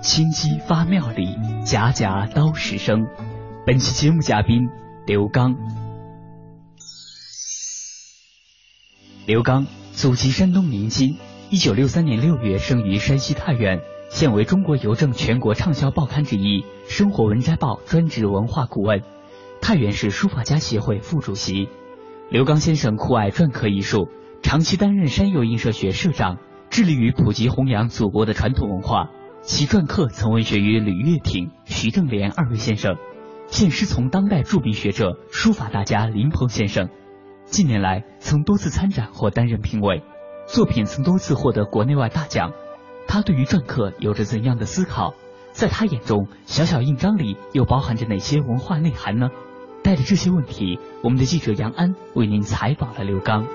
[0.00, 3.06] 心机发妙里，家家刀石声。
[3.66, 4.68] 本期节目嘉宾
[5.06, 5.56] 刘刚。
[9.26, 11.18] 刘刚，祖籍山东临津，
[11.50, 19.02] 一九六三年六月生于山西太原，现为中国邮政全国畅销报刊之一《生活文摘报》专职文化顾问。
[19.60, 21.68] 太原市书法家协会副主席
[22.30, 24.08] 刘刚先生酷爱篆刻艺术，
[24.42, 26.38] 长期担任山右印社学社长，
[26.70, 29.10] 致力于普及弘扬祖国的传统文化。
[29.48, 32.96] 其篆刻曾文学于吕月挺、徐正莲二位先生，
[33.46, 36.90] 现师从当代著名学者、书法大家林鹏先生。
[37.46, 40.02] 近年来曾多次参展或担任评委，
[40.46, 42.52] 作品曾多次获得国内外大奖。
[43.08, 45.14] 他对于篆刻有着怎样的思考？
[45.52, 49.30] 在他眼中，小小印章里又包含着哪些文化内涵呢？
[49.82, 53.46] 带着这些问题，我们的记者杨安为您采访了刘刚。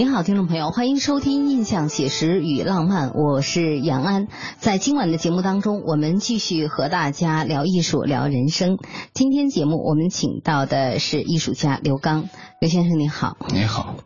[0.00, 4.28] 您好，听众朋友，欢迎收听《印象写实与浪漫》，我是杨安。
[4.56, 8.78] 在今晚的节目当中，我们继续和大家聊艺术、聊人生。
[9.12, 12.30] 今天节目我们请到的是艺术家刘刚，
[12.62, 13.36] 刘先生您好。
[13.52, 13.96] 你好。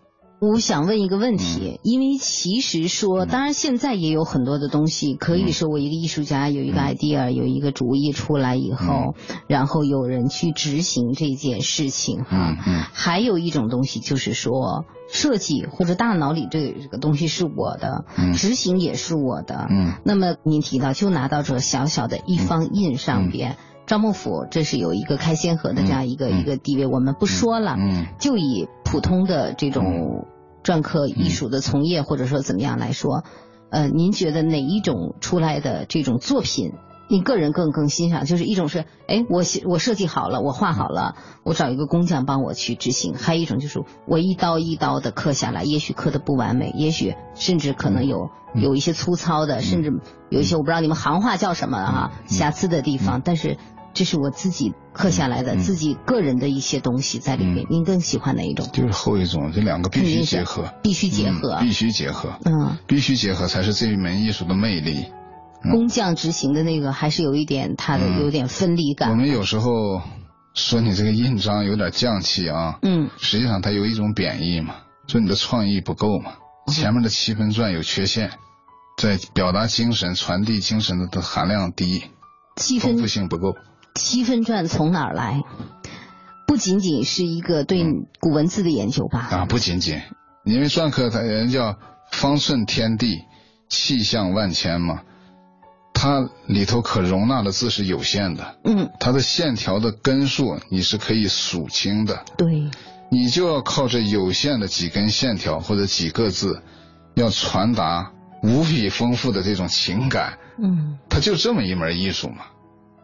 [0.52, 9.14] 我想问一个问题，因为其实说，当然现在也有很多的东西可以说，我一个艺术家有一个 idea，有一个主意出来以后，
[9.46, 12.56] 然后有人去执行这件事情哈。
[12.92, 18.04] 还有一种东西就是说，设计或者大脑里这这个东西是我的，
[18.34, 19.68] 执行也是我的。
[20.04, 23.56] 那么您提到，就拿到这小小的一方印上边，
[23.86, 27.76] 赵孟俯这是有一个开先河的这样一个一个地位，我们不说了，
[28.18, 30.26] 就以普通的这种。
[30.64, 33.22] 篆刻艺术的从业，或者说怎么样来说，
[33.70, 36.72] 呃，您觉得哪一种出来的这种作品，
[37.08, 38.24] 您个人更更欣赏？
[38.24, 49.92] 就是一种是，哎，我我设计好了，我画好了，我找一个工匠帮我去执行；还有一种就是我一刀一刀的刻下来，也许刻的不完美，也许甚至可能有有一些粗糙的，甚至
[50.30, 53.58] 有一些我不知道你们行话叫什么哈，瑕疵的地方，但是。
[53.94, 57.64] 这是我自己刻下来的，自己个人的一些东西在里面。
[57.70, 58.68] 您更喜欢哪一种？
[58.72, 65.06] 就是后一种，这两个必须结合，必须结合，必须结合，嗯，必须结合才是这一门艺术的魅力。
[65.70, 69.10] 工匠执行的那个还是有一点它的有点分离感。
[69.10, 70.02] 我们有时候
[70.54, 74.74] 说你这个印章有点匠气啊，嗯，实际上它有一种贬义嘛，
[75.06, 76.32] 说你的创意不够嘛，
[76.66, 78.32] 前面的七分篆有缺陷，
[78.98, 82.04] 在表达精神、传递精神的的含量低，
[82.80, 83.54] 丰富性不够。
[83.94, 85.42] 七分篆从哪儿来？
[86.46, 87.84] 不仅仅是一个对
[88.20, 89.20] 古文字的研究吧？
[89.30, 90.00] 啊，不仅仅，
[90.44, 91.76] 因为篆刻它人叫
[92.12, 93.22] 方寸天地，
[93.68, 95.02] 气象万千嘛，
[95.92, 98.58] 它里头可容纳的字是有限的。
[98.64, 102.24] 嗯，它的线条的根数你是可以数清的。
[102.36, 102.70] 对，
[103.10, 106.62] 你就要靠这有限的几根线条或者几个字，
[107.14, 110.38] 要传达无比丰富的这种情感。
[110.62, 112.44] 嗯，它就这么一门艺术嘛。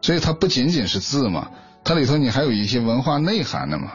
[0.03, 1.51] 所以它不仅仅是字嘛，
[1.85, 3.93] 它里头你还有一些文化内涵的嘛。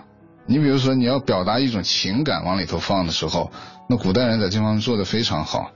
[0.48, 3.52] 你比如说你要表达一种情感往里头放的时候，
[3.90, 5.72] 那古代人在这方面做的非常好。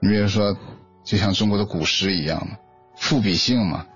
[0.00, 0.56] 你比如说，
[1.04, 2.56] 就像中国的古诗一样嘛，
[2.96, 3.86] 赋比兴嘛。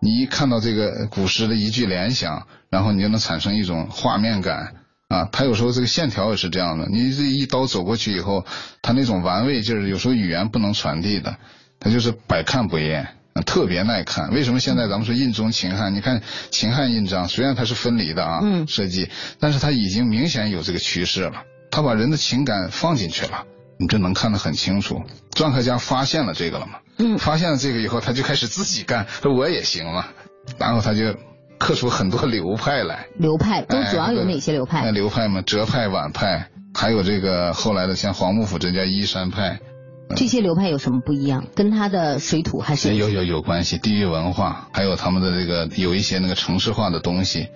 [0.00, 4.74] 你一看到这个古诗的一句联想，然后你就能产生一种画面感
[5.08, 5.28] 啊。
[5.32, 8.44] 它有时候这个线条也是这样的，你这一刀走过去以后，
[8.82, 11.36] 它那种玩味就是有时候语言不能传递的，
[11.78, 13.08] 它就是百看不厌。
[13.42, 14.30] 特别耐看。
[14.30, 15.94] 为什么现在咱们说印中秦汉？
[15.94, 19.08] 你看秦汉印章，虽然它是分离的啊，设计，
[19.40, 21.42] 但是它已经明显有这个趋势了。
[21.70, 23.44] 他把人的情感放进去了，
[23.78, 25.02] 你这能看得很清楚。
[25.32, 26.78] 篆刻家发现了这个了嘛？
[26.98, 30.06] 嗯，发现了这个以后，他就开始自己干，说我也行了，
[30.56, 31.16] 然后他就
[31.58, 33.06] 刻出很多流派来。
[33.18, 34.88] 流派都主要有哪些流派？
[34.92, 39.58] 流派嘛，浙派、皖派，还有这个后来的像黄幕府这家依山派。
[40.16, 41.46] 这些流派有什么不一样？
[41.54, 47.48] 跟它的水土还是有有有关系，地域文化，还有他们的这个有一些那个城市化的东西。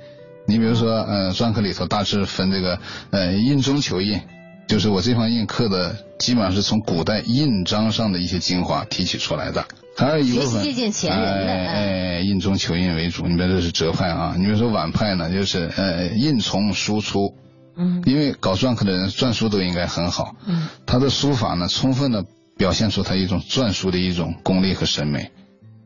[0.46, 2.80] 你比如说，呃，篆刻里头大致分这个，
[3.10, 4.20] 呃，印中求印，
[4.66, 9.66] 就是我这方印刻的，基本上是从古代印章上的一些精华提取出来的。
[9.94, 13.26] 还有一部分，借鉴前人的，哎，印中求印为主。
[13.26, 17.34] 你比如这是浙派啊，你比如说皖派呢，就是呃，印从输出。
[17.76, 18.02] 嗯。
[18.06, 20.34] 因为搞篆刻的人篆书都应该很好。
[20.46, 20.68] 嗯。
[20.86, 22.24] 他的书法呢，充分的
[22.58, 25.30] 表现出他一种篆书的一种功力和审美，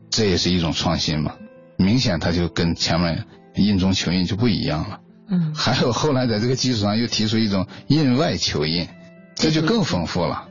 [0.09, 1.35] 这也是一种创新嘛。
[1.77, 3.23] 明显他就跟前面。
[3.55, 4.99] 印中求印就不一样了，
[5.29, 8.87] 嗯，还有后来在这个基础上又提出一种印外求印，
[9.35, 10.47] 这就更丰富了。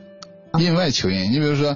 [0.57, 1.75] 印外求印，你比如说，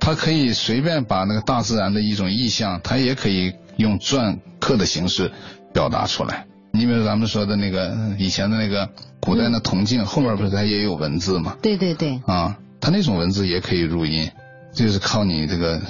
[0.00, 5.30] 他可以随便把那个大自然的一种意象，他也可以用篆刻的形式
[5.72, 6.46] 表达出来。
[6.72, 8.90] 你比如咱们说的那个以前的那个
[9.20, 11.56] 古代的铜镜后面不是它也有文字吗？
[11.62, 12.20] 对对对。
[12.26, 14.30] 啊，他那种文字也可以入音，
[14.72, 15.82] 就是靠你这个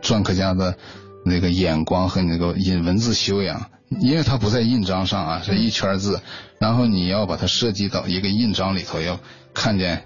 [0.00, 0.74] 篆刻家的
[1.22, 3.70] 那个眼光和你那个印文字修养。
[4.00, 6.22] 因为它不在印章上啊，是一圈字，
[6.58, 9.20] 然后你要把它设计到一个印章里头，要
[9.52, 10.04] 看见，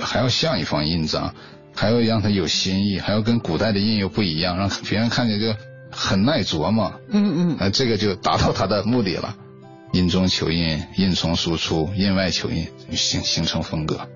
[0.00, 1.32] 还要像一方印章，
[1.76, 5.54] 还要让它有新意，还要跟古代的印又不一样，让别人看见就
[5.92, 6.92] 很耐琢磨。
[7.08, 9.36] 嗯嗯，呃，这个就达到它的目的了。
[9.92, 12.66] 印中求印，印从输出，印外求印，
[12.96, 14.08] 形形成风格。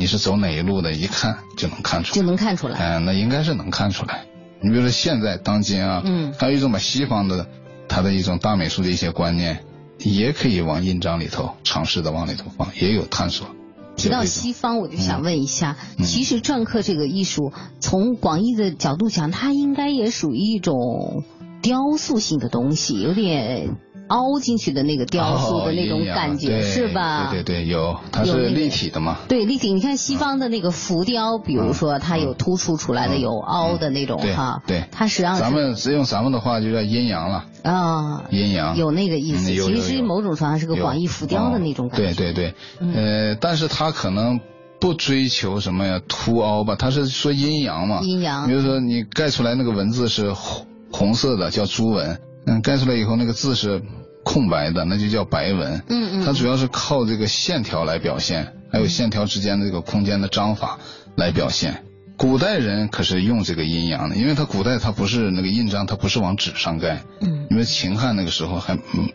[0.00, 2.78] 你是走哪一路的，一看就能看出来，就能看出来。
[2.78, 4.24] 哎，那应该是能看出来。
[4.62, 7.46] 你比如说现在当今啊，嗯，还有一种把西方的。
[7.92, 9.64] 他的一种大美术的一些观念，
[9.98, 13.48] 也可以往印章里头尝试的往里头放，也有探索。
[13.96, 21.24] 提到西方，我就想问一下，其实篆刻这个艺术，从广义的角度讲，它应该也属于一种
[21.62, 23.76] 雕塑性的东西，有点。
[24.10, 27.30] 凹进去的那个雕塑的那种感觉是吧？
[27.30, 29.18] 对对对，有，它是立体的嘛？
[29.28, 29.72] 对，立体。
[29.72, 34.62] 你看西方的那个浮雕，比如说它有突出出来的，有凹的那种哈。
[34.66, 39.46] 对，它实际上咱们只用咱们的话就叫阴阳了啊，阴阳有那个意思。
[39.46, 42.14] 其实某种程度上是个广义浮雕的那种感觉。
[42.14, 42.54] 对对对，
[42.94, 44.40] 呃，但是它可能
[44.80, 48.00] 不追求什么呀凸凹吧，它是说阴阳嘛。
[48.02, 48.48] 阴阳。
[48.48, 52.20] 比如说你盖出来那个文字是红红色的，叫朱文。
[52.46, 53.80] 嗯，盖出来以后那个字是。
[54.22, 60.78] 空白的那就叫白文，嗯嗯，它主要是靠这个线条来表现，还有线条之间的这个空间的章法
[61.16, 61.84] 来表现。
[62.16, 69.08] 古代人可是用这个阴阳的，因为他古代他不是那个印章，他不是往纸上盖，嗯，因为秦汉那个时候还嗯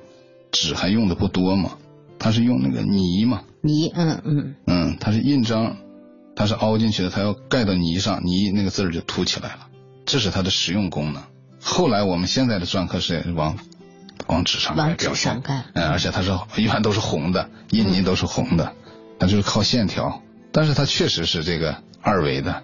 [0.52, 1.78] 纸还用的不多嘛，
[2.18, 5.78] 他是用那个泥嘛，泥，嗯嗯，嗯，它是印章，
[6.36, 9.68] 它是凹进去的，它要盖到泥上，泥那个字儿就凸起来了，
[10.08, 11.22] 这是它的实用功能。
[11.62, 13.56] 后来我们现在的篆刻是往。
[14.28, 15.42] 往纸上盖表现，
[15.74, 18.74] 嗯，而且它是一般都是红的，印泥都是红的，
[19.20, 22.64] 它就是靠线条，但是它确实是这个二维的，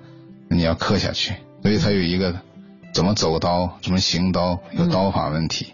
[0.50, 2.36] 你要刻下去，所以它有一个
[2.94, 5.74] 怎么走刀，怎么行刀，有刀法问题。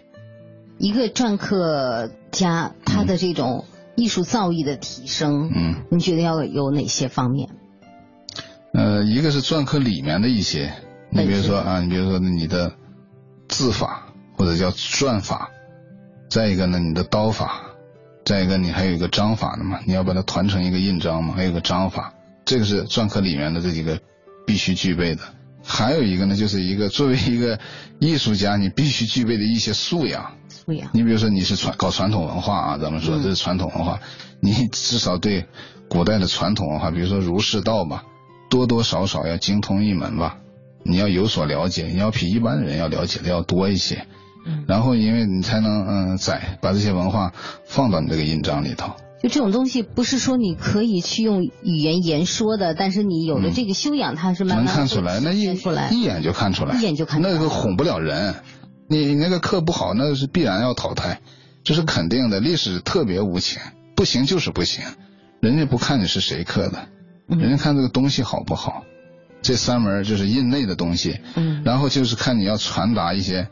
[0.78, 3.64] 一个篆刻家他的这种
[3.96, 7.48] 艺术造诣的提升，嗯，你觉得要有哪些方面？
[8.74, 10.72] 呃，一个是篆刻里面的一些，
[11.10, 12.74] 你比如说啊，你比如说你的
[13.48, 14.04] 字法
[14.36, 15.50] 或者叫篆法。
[16.28, 17.46] 再一个呢，你的刀法；
[18.24, 22.12] 再一个，你还有一个章法的嘛，你要把它团成一个印章嘛，还有个章法，
[22.44, 23.98] 这个是篆刻里面的这几个
[24.46, 25.22] 必须具备的。
[25.64, 27.58] 还有一个呢，就是一个作为一个
[27.98, 30.32] 艺术家，你必须具备的一些素养。
[30.48, 30.90] 素养。
[30.92, 34.00] 你比如说你是传搞传统文化啊，咱们说这是传统文化，
[34.40, 35.46] 你至少对
[35.88, 38.04] 古代的传统文化，比如说儒释道吧，
[38.50, 40.38] 多多少少要精通一门吧，
[40.82, 44.06] 你要有所了解，你要比一般人要了解的要多一些。
[44.66, 47.32] 然后，因为你才能嗯载把这些文化
[47.64, 48.92] 放到你这个印章里头。
[49.20, 58.36] 就这种东西，不是说你可以去用语言言说的，但是你有了这个修养，它是慢慢能看出来，那一出来一眼就看出来，一眼就看出来，那个哄不了人。
[58.88, 61.20] 你那个刻不好，那是必然要淘汰，
[61.64, 62.38] 这是肯定的。
[62.38, 63.60] 历史特别无情，
[63.96, 64.84] 不行就是不行，
[65.40, 66.86] 人家不看你是谁刻的，
[67.26, 68.84] 人家看这个东西好不好。
[69.42, 73.48] 这三门就是印内的东西，嗯，然后就是看你要传达一些。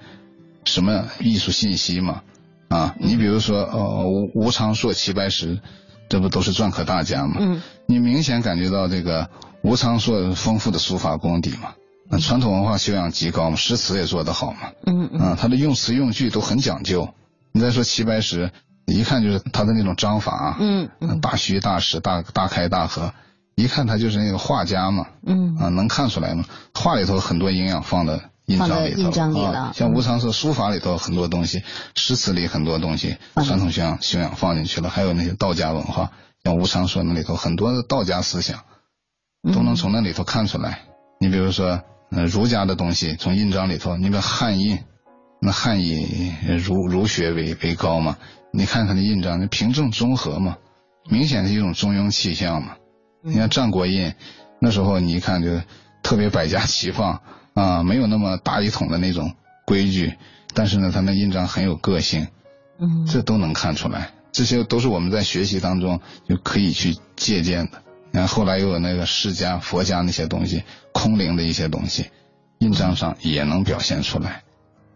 [0.66, 2.22] 什么艺术信息嘛？
[2.68, 5.60] 啊，你比如说，呃，吴吴昌硕、齐白石，
[6.08, 7.36] 这不都是篆刻大家嘛？
[7.38, 9.30] 嗯，你明显感觉到这个
[9.62, 11.74] 吴昌硕丰富的书法功底嘛？
[12.08, 14.72] 那传统文化修养极高嘛，诗词也做得好嘛。
[14.84, 15.20] 嗯嗯。
[15.20, 17.08] 啊，他的用词用句都很讲究。
[17.52, 18.50] 你再说齐白石，
[18.86, 20.56] 一看就是他的那种章法。
[20.58, 21.20] 嗯嗯。
[21.20, 23.12] 大虚大实，大大开大合，
[23.54, 25.06] 一看他就是那个画家嘛。
[25.24, 25.56] 嗯。
[25.56, 26.44] 啊，能看出来吗？
[26.74, 28.20] 画里头很多营养放的。
[28.46, 31.64] 印章里头啊，像吴常说书法里头很多东西，
[31.96, 36.12] 诗词里很多东西，传统修养修养放进去了，还有那些道家文化，
[36.44, 38.60] 像吴常说那里头很多的道家思想，
[39.52, 40.82] 都能从那里头看出来。
[41.18, 44.78] 你比如说，嗯，儒家的东西从印章里头，你比如汉印，
[45.40, 46.32] 那汉以
[46.64, 48.16] 儒儒学为为高嘛，
[48.52, 50.56] 你看它的印章，那平正中和嘛，
[51.10, 52.76] 明显是一种中庸气象嘛。
[53.24, 54.14] 你看战国印，
[54.60, 55.48] 那时候你一看就
[56.04, 57.20] 特别百家齐放。
[57.56, 59.32] 啊，没有那么大一统的那种
[59.64, 60.12] 规矩，
[60.52, 62.28] 但是呢，他那印章很有个性，
[62.78, 65.98] 嗯，这都能看出来，这些都是我们在学习当中
[66.28, 67.82] 就可以去借鉴的。
[68.10, 72.10] 你看后来又有那个释迦、佛家那些东西，空灵的一些东西，
[72.58, 74.42] 印章上也能表现出来，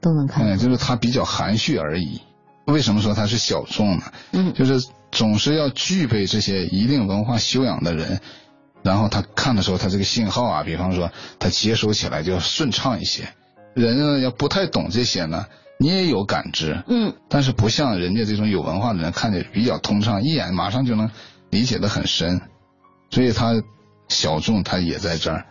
[0.03, 0.47] 都能看。
[0.47, 2.21] 嗯，就是它比较含蓄而已。
[2.67, 4.03] 为什么说它是小众呢？
[4.33, 8.21] 嗯，就是总是要具备这些一定文化修养的人。
[8.83, 13.29] 然后他看的时候，他这个信号啊，比方说他接收起来就顺畅一些。
[13.75, 15.47] 人呢要不太懂这些呢，
[15.79, 21.11] 你也有感知，嗯，但是不像人家这种有文化的人看着比较通畅，一眼马上就能
[21.51, 22.41] 理解的很深。
[23.11, 23.53] 所以他
[24.09, 25.47] 小众，他也在这儿。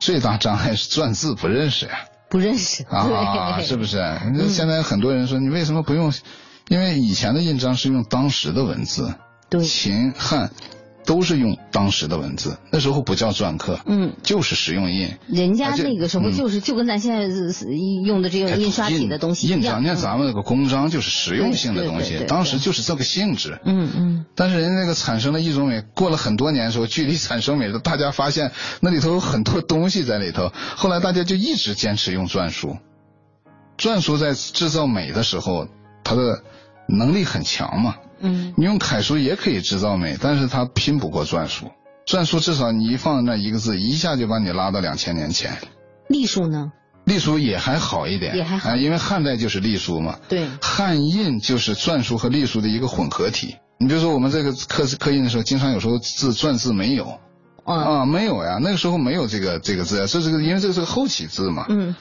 [0.00, 1.92] 最大障碍是篆字不认识呀，
[2.28, 4.02] 不认识啊，是不是？
[4.48, 6.12] 现在很多人说你为什么不用？
[6.68, 9.14] 因为以前的印章是用当时的文字，
[9.48, 10.50] 对，秦汉。
[11.04, 15.08] 都是用当时的文字，那时候不叫篆刻，嗯，就是实用印。
[15.26, 17.26] 人家那个时候就是就跟咱现在
[18.04, 23.58] 用的这个印刷体的东西印章，你看咱们那个公章就是实用性的东西，当时就是这个性质。
[23.64, 24.26] 嗯嗯。
[24.34, 32.76] 但是人家那个产生了一种美，过了很多年的时候，距离产生美的，大家发现那里头有很多东西在里头，后来大家就一直坚持用篆书。
[33.76, 35.66] 篆书在制造美的时候，
[36.04, 36.42] 它的
[36.86, 37.96] 能力很强嘛。
[38.22, 41.70] 嗯，你用楷书也可以制造美，但是它拼不过篆书。
[42.06, 45.56] 篆书至少你一放那一个字，一下就把你拉到两千年前。
[46.08, 46.72] 隶书呢？
[47.04, 50.18] 隶书也还好一点，也还好，因为汉代就是隶书嘛。
[50.28, 50.46] 对。
[50.60, 53.56] 汉印就是篆书和隶书的一个混合体。
[53.78, 57.18] 你比如说我们这个刻刻印的时候，经常有时候字篆字没有。
[57.64, 61.66] 啊，没有呀，那个时候没有这个这个字，这是个因为这个是个后起字嘛。
[61.68, 61.94] 嗯。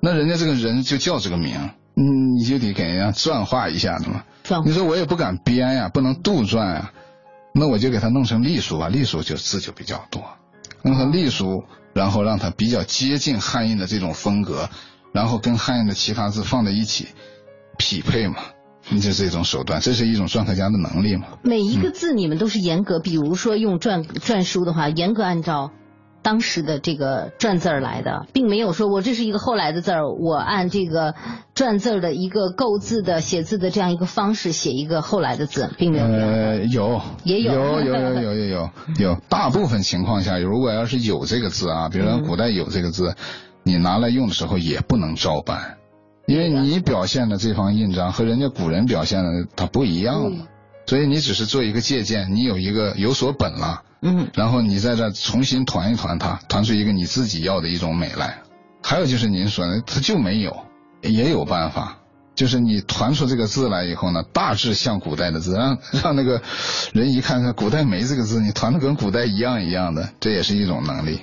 [0.00, 1.54] 那人家这个人就叫这个名。
[1.96, 4.22] 嗯，你就得给人家转化一下子嘛。
[4.64, 6.92] 你说我也不敢编呀，不能杜撰呀，
[7.52, 10.22] 那我就给它弄成隶书吧，隶书就字就比较多，
[10.82, 14.68] 弄成隶书，然后让它比较接近汉印的这种风格，
[15.12, 17.08] 然后跟汉印的其他字放在一起
[17.78, 18.36] 匹配嘛，
[18.90, 21.26] 你就这种手段，这是一种篆刻家的能力嘛。
[21.42, 25.72] 每一个字你们都是严格，比如说用篆篆书的话，严格按照。
[26.26, 31.14] 当时的这个篆字儿来的，并没有说我这是一个后来的字儿，我按这个
[31.54, 36.04] 篆字儿的一个构字的写字的这样一个方式写一个后来的字，并没有。
[36.04, 39.16] 呃，有，也有，有，有，有，有，有，有，有。
[39.28, 43.14] 大部分情况下，如果要是有这个字啊，比如说古代有这个字，
[43.62, 45.76] 你拿来用的时候也不能照搬，
[46.26, 50.46] 因为你表现的这方印章和人家古人表现的它不一样嘛，
[50.86, 53.82] 所以你只是做一个借鉴，你有一个有所本了。
[54.02, 58.38] 嗯，然后你在这重新团一团它，团出一个你自己要的一种美来。
[58.82, 60.56] 还有就是您说的，它就没有，
[61.02, 61.98] 也有办法，
[62.34, 66.40] 就是你团出这个字来以后呢，大致像古代的字，让让那个
[66.92, 71.20] 人一看，看古代没这个字，你团的跟古代一样一样的，这也是一种能力。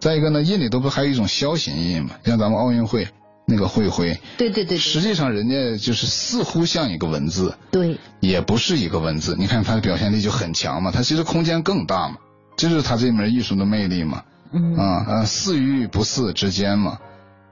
[0.00, 3.08] 再一个呢，印里头不还有一种業形印嘛，像咱们奥运会。
[3.48, 9.36] 那个会徽，对对对，实际上人家就是似乎像一个文字，对，也不是一个文字。
[9.38, 12.16] 你看他的表现力就很强嘛，他其实空间更大嘛，
[12.56, 14.24] 这就是他这门艺术的魅力嘛。
[14.52, 16.98] 嗯啊啊，似与不似之间嘛，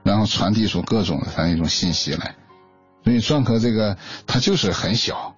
[0.03, 2.35] 然后传递出各种的它那种信息来。
[3.03, 3.97] 所以篆刻这个
[4.27, 5.35] 它就是很小，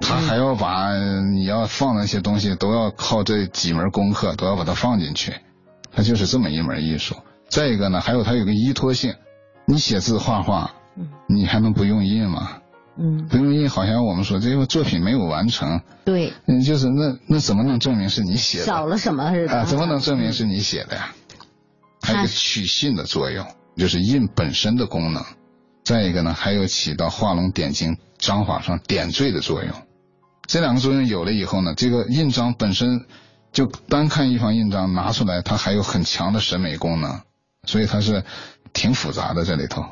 [0.00, 5.34] 它还要把你要放那些东西都要靠这几门功课都要把它放进去，
[5.92, 7.14] 它就是这么一门艺术。
[7.48, 9.14] 再一个呢，还有它有个依托性。
[9.70, 10.72] 你写字画画，
[11.28, 12.58] 你还能不用印吗？
[12.98, 15.80] 嗯，不用印，好像我们说这个作品没有完成。
[16.04, 18.64] 对，嗯，就是那那怎么能证明是你写的？
[18.64, 19.58] 少了什么是吧？
[19.58, 21.14] 啊，怎么能证明是你写的呀？
[22.02, 23.46] 还有个取信的作用，
[23.76, 25.24] 就是印本身的功能。
[25.84, 29.72] 再一个呢，还有起到画龙点睛、章法上点缀的作用。
[30.48, 33.06] 这两个作用有了以后呢，这个印章本身
[33.52, 37.20] 就单看一方印章拿出来，它还有很强的审美功能，
[37.70, 38.24] 所以它是。
[38.72, 39.82] 挺复杂的这里头，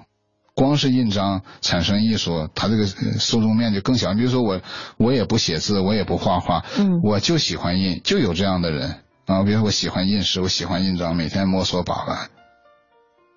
[0.55, 2.87] 光是印章产生艺术，它这个
[3.19, 4.15] 受众面就更小。
[4.15, 4.61] 比如说我，
[4.99, 9.01] 我也不写字，我也不画画，嗯，我就喜欢印，就有这样的人。
[9.27, 9.43] 啊。
[9.43, 12.31] 比如说我喜欢印诗，我喜欢印章，每天摸索把玩，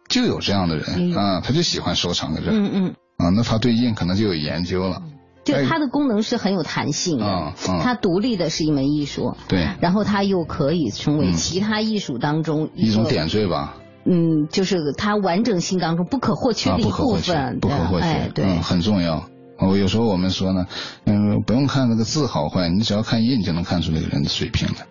[0.08, 1.18] 就有这样的人。
[1.18, 5.02] 啊，他就喜欢收藏个这，嗯嗯，啊，那他对印可能就有研究了。
[5.44, 13.78] 就它的功能是很有弹性的，它独立的是一门艺术，对，然后它又可以成为其他艺术当中一种点缀吧。
[14.06, 19.26] 嗯，就是它完整性当中不可或缺的一部分，不可或缺，对，很重要。
[19.60, 20.66] 我有时候我们说呢，
[21.06, 24.88] 嗯，不用看那个字好坏，你只要看印就能看出那个人的水平来。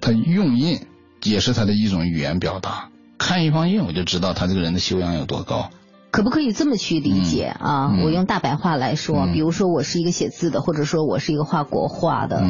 [0.00, 0.80] 他用印
[1.22, 5.68] 也是他的一种语言表达，看一方印我就知道他这个人的修养有多高。
[6.10, 7.92] 可不可以这么去理解啊？
[8.02, 12.42] 我用大白话来说，比如说我是一个写字的，或者说我是一个画国画的。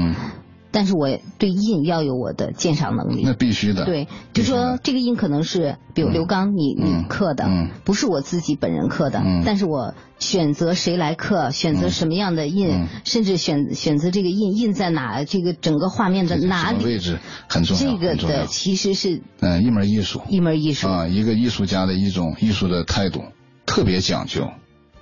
[0.77, 3.87] 但是我对印要有我的鉴赏能力，那必须的。
[3.87, 7.49] 对，就说这个印可能是，比如刘刚你你刻的，
[7.83, 17.97] 不是我自己本人刻的，但是我选择谁来刻，选择什么样的印，甚至选选择这个印印在哪，这个整个画面的哪里位置很重要。
[17.97, 20.89] 这个的其实是嗯一门艺术，一门艺术。
[20.89, 23.23] 啊，一个艺术家的一种艺术的态度，
[23.65, 24.51] 特别讲究。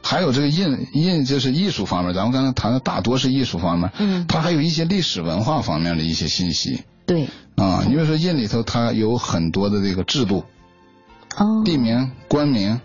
[0.07, 10.45] 还有这个印印，就是艺术方面，咱们刚才谈的大多是艺术方面，嗯，它还有一些历史文化方面的一些信息，对，啊，因为说印里头它有很多的这个制度，
[11.39, 12.79] 哦，地名、官名，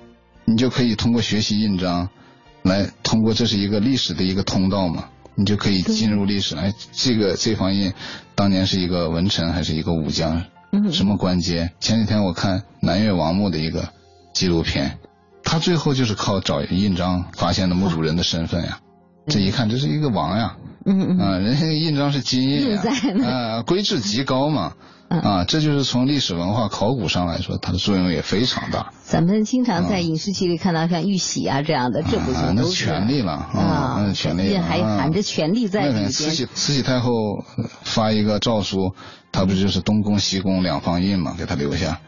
[0.46, 2.08] 你就可以通过学习印章，
[2.64, 6.56] 来通过这是一个历史的一个通道嘛，你就可以进入历史。
[6.56, 7.92] 哎，这个这方印
[8.34, 11.72] 当年是一个文臣还是一个武将，嗯，什么官阶？
[11.82, 13.90] 前几天我看南越王墓的一个
[14.34, 15.00] 纪录片。
[15.52, 18.78] 他最后就是靠找印章发现的墓主人的身份呀，
[19.26, 22.84] 这一看这是一个王呀，嗯嗯啊，人家印章是金印呀，
[23.26, 24.74] 啊，规制极高嘛，
[25.10, 28.94] 啊，这就是从历史文化考古上来说，它的作用也非常大。
[29.02, 34.04] 咱们经常在影视剧里看到像玉玺啊这样的，这不就都是权力了啊？
[34.06, 36.10] 那权力还含着权力在里边。
[36.10, 37.12] 慈禧慈禧太后
[37.82, 38.94] 发一个诏书，
[39.32, 42.00] 他不就是东宫西宫两方印嘛，给他留下。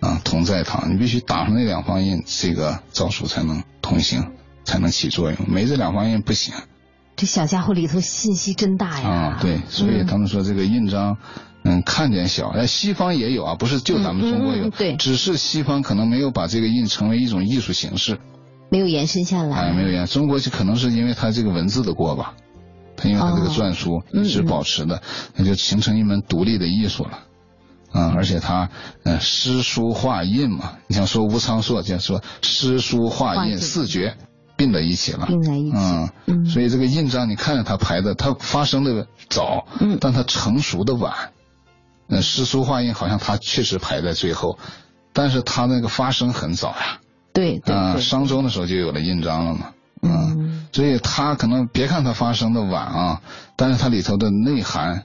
[0.00, 4.30] 啊，同在堂，你必须打上那两方印，这个诏书才能通行，
[4.64, 5.38] 才能起作用。
[5.48, 6.54] 没这两方印不行。
[7.16, 9.08] 这小家伙里头信息真大呀！
[9.08, 11.16] 啊，对，所以他们说这个印章，
[11.64, 18.20] 嗯，看见小，哎，西方也有啊，不是就咱们中国有，对，只是西方可能没有把这个印成为一种艺术形式，
[18.70, 19.56] 没有延伸下来。
[19.56, 22.34] 哎，没有延，中国就可能是因为它这个文字的过吧，
[22.96, 25.02] 它因为它这个篆书一直保持的，
[25.34, 27.24] 那就形成一门独立的艺术了。
[27.90, 28.68] 啊，而且他，
[29.04, 34.16] 呃，诗书画印嘛，你像说吴昌硕，就说诗书画印四绝
[34.56, 35.76] 并在一起了，并在一起，
[36.26, 41.30] 嗯，所以这个印章，你看着它排的，它发生的早，嗯，但它成熟的晚，
[42.08, 44.58] 呃，诗书画印好像它确实排在最后，
[45.12, 47.00] 但是它那个发生很早呀，
[47.32, 49.72] 对，啊，商周的时候就有了印章了嘛，
[50.02, 53.22] 嗯，所以它可能别看它发生的晚啊，
[53.56, 55.04] 但是它里头的内涵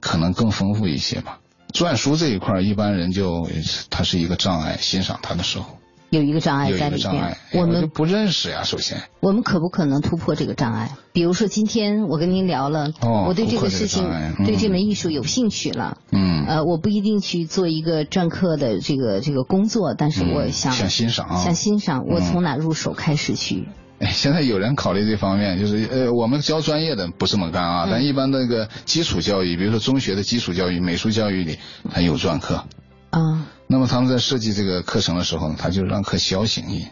[0.00, 1.38] 可能更丰富一些吧。
[1.74, 3.48] 篆书这一块，一般人就
[3.90, 5.66] 它是一个障碍，欣赏它的时候
[6.10, 7.36] 有一个障碍在里边。
[7.52, 9.02] 我们不认识呀，首先。
[9.18, 10.92] 我们可不可能突破这个障碍？
[11.12, 12.92] 比如说今天我跟您聊了，
[13.26, 14.08] 我对这个事情，
[14.46, 15.98] 对这门艺术有兴趣了。
[16.12, 16.44] 嗯。
[16.46, 23.66] 呃，我不一定去做一个篆刻的这个这个工作，但是我想想欣赏，想欣赏，我从哪入手开始去？
[23.66, 23.72] 哎，
[24.12, 31.58] 现在有人考虑这方面，就是呃，我们教专业的不这么干啊，但一般那个基础教育，比如说中学的基础教育、美术教育里，
[31.92, 32.64] 它有篆刻
[33.10, 33.46] 啊。
[33.66, 36.86] 那么他们在设计这个课程的时候呢，他就让刻小形印，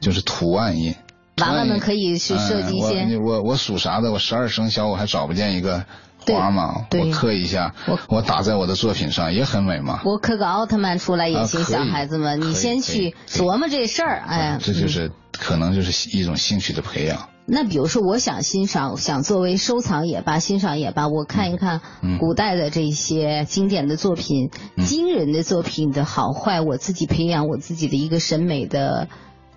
[0.00, 0.94] 就是图案印。
[1.38, 3.16] 娃娃们可以去设计一些。
[3.16, 4.10] 我我我属啥的？
[4.10, 5.84] 我十二生肖，我还找不见一个。
[6.34, 10.00] 花嘛，我刻一下，我我打在我的作品上也很美嘛。
[10.04, 17.28] 我刻个奥特曼出来也行，小孩子们，你先去琢磨这事儿，哎，这就是可能就是一种兴趣的培养。
[17.50, 21.80] 那比如说，我想欣赏，想作为收藏也罢，欣赏也罢，我看一看
[22.20, 24.50] 古代的这些经典的作品，
[24.84, 29.08] 惊人的作品的好坏，我自己培养我自己的一个审美的。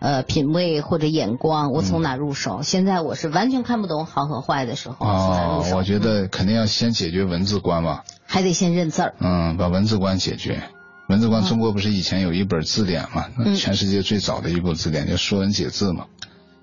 [0.02, 2.64] 呃，品味或者眼光，我从哪入手？
[2.64, 5.78] 现在我是完全看不懂好和坏的时候，从哪入手？
[5.78, 8.04] 我觉得肯定要先解决文字关吧。
[8.26, 9.14] 还得先认字儿。
[9.20, 10.64] 嗯，把文字关解决。
[11.08, 13.28] 文字关，中国不是以前有一本字典嘛？
[13.56, 16.06] 全世界最早的一部字典叫《说文解字》嘛。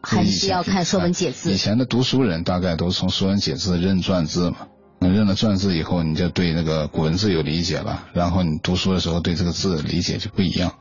[0.02, 1.50] 还是要看《说文解字》。
[1.52, 4.66] 以前的读书人大概都从《说文解字》认篆字嘛。
[4.98, 10.72] 那认了篆字以后，你就对那个古文字有理解了，然后你读书的时候对这个字理解就不一样。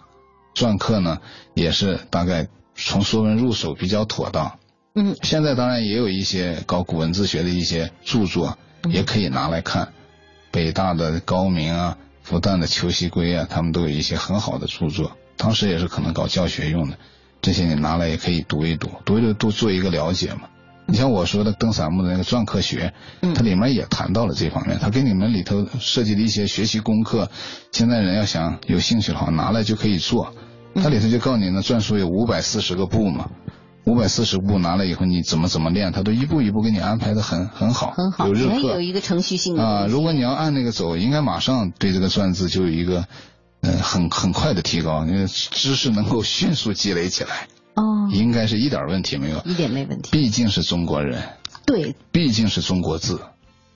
[0.58, 1.20] 篆刻呢，
[1.54, 4.58] 也是大概从说文入手比较妥当。
[4.96, 8.58] 嗯，现在当然也有一些搞古文字学的一些著作，
[8.90, 9.94] 也可以拿来看。
[10.50, 15.12] 北大的高明啊，复旦的裘锡圭啊，他们都有一些很好的著作。
[15.36, 16.98] 当时也是可能搞教学用的，
[17.44, 20.50] 这些你拿来也可以读一读，读一读都做一个了解嘛。
[20.88, 22.94] 你像我说的邓散木的那个篆刻学，
[23.36, 27.30] 它里面也谈到了这方面，它给你们里头设计的一些学习功课，
[27.72, 30.34] 现在人要想有兴趣的话，拿来就可以做。
[30.82, 33.30] 它里头就告诉你，呢篆书有五百四十个步嘛，
[33.86, 39.86] 五百四十步拿了以后你怎么怎么练，它都一步一步给你安排的很很好，很好，有日课，有一个程序性的啊。
[39.88, 43.06] 如果你要按那个走，应该马上对这个篆字就有一个，
[43.62, 47.48] 嗯，很很快的提高，因为知识能够迅速积累起来。
[47.76, 50.10] 哦，应该是一点问题没有，一点没问题。
[50.12, 51.22] 毕竟是中国人，
[51.66, 53.22] 对，毕竟是中国字，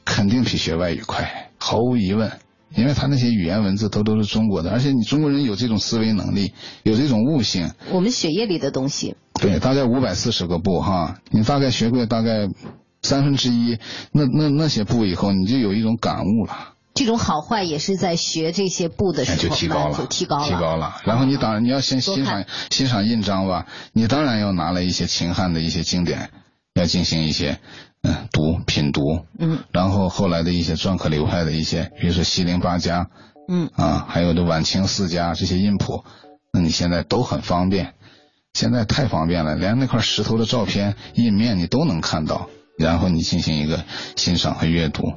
[0.05, 2.31] 肯定比学外语快，毫无疑问。
[2.75, 6.53] 因为他那些语言文字都都是中国的，而且你中国人有这种思维能力，
[6.83, 7.71] 有这种悟性。
[7.91, 9.15] 我们血液里的东西。
[9.39, 12.47] 对，大概五百四十个部哈，你大概学会大概
[13.01, 13.77] 三分之一，
[14.11, 16.73] 那那那些部以后，你就有一种感悟了。
[16.93, 20.97] 这种好坏也是在学这些步的时候就提高了，就提高了，提高了。
[21.05, 26.29] 然后你当然你要先欣赏欣赏印章吧，你当然要拿来一些秦汉的一些经典，
[26.73, 27.59] 要进行一些
[28.03, 33.09] 嗯读品读，嗯，然后后来的一些篆刻流派的一些，比如说西陵八家，
[33.47, 36.03] 嗯啊，还有这晚清四家这些印谱，
[36.51, 37.93] 那你现在都很方便，
[38.53, 43.83] 现在太方便了，连那块石头的照片印面你都能看到，然后你进行一个
[44.15, 45.13] 欣赏和阅读。